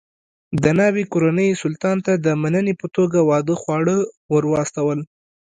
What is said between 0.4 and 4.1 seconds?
د ناوې کورنۍ سلطان ته د مننې په توګه واده خواړه